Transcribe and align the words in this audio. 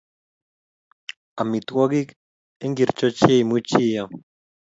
Amitwogik 1.41 2.09
ingircho 2.65 3.07
che 3.17 3.31
imuchi 3.41 3.79
iam 3.91 4.11